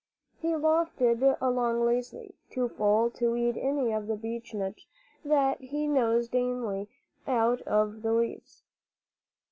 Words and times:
He 0.39 0.55
loafed 0.55 0.99
along 0.99 1.85
lazily, 1.85 2.33
too 2.49 2.69
full 2.69 3.11
to 3.11 3.35
eat 3.35 3.55
any 3.55 3.93
of 3.93 4.07
the 4.07 4.15
beechnuts 4.17 4.87
that 5.23 5.61
he 5.61 5.85
nosed 5.87 6.31
daintily 6.31 6.89
out 7.27 7.61
of 7.67 8.01
the 8.01 8.11
leaves. 8.11 8.63